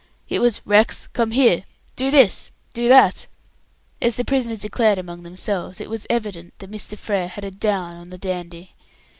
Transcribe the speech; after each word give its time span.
It 0.27 0.39
was 0.39 0.61
"Rex, 0.65 1.07
come 1.13 1.29
here! 1.29 1.63
Do 1.95 2.09
this! 2.09 2.51
Do 2.73 2.87
that!" 2.87 3.27
As 4.01 4.15
the 4.15 4.25
prisoners 4.25 4.57
declared 4.57 4.97
among 4.97 5.21
themselves, 5.21 5.79
it 5.79 5.91
was 5.91 6.07
evident 6.09 6.57
that 6.57 6.71
Mr. 6.71 6.97
Frere 6.97 7.27
had 7.27 7.43
a 7.45 7.51
"down" 7.51 7.93
on 7.93 8.09
the 8.09 8.17
"Dandy". 8.17 8.73